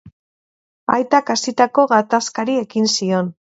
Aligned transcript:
Aitak 0.93 1.29
hasitako 1.35 1.87
gatazkari 1.93 2.59
ekin 2.65 2.91
zion. 2.99 3.33